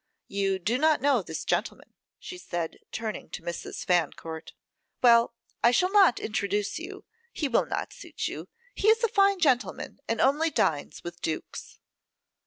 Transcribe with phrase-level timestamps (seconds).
[0.29, 3.85] You do not know this gentleman,' she said, turning to Mrs.
[3.85, 4.53] Fan court.
[5.03, 9.39] 'Well, I shall not introduce you; he will not suit you; he is a fine
[9.39, 11.77] gentleman, and only dines, with dukes.